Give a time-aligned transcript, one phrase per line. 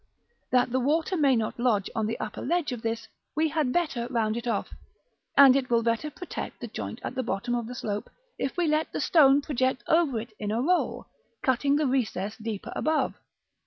[0.49, 4.07] That the water may not lodge on the upper ledge of this, we had better
[4.07, 4.73] round it off;
[5.37, 8.09] and it will better protect the joint at the bottom of the slope
[8.39, 11.05] if we let the stone project over it in a roll,
[11.43, 13.13] cutting the recess deeper above.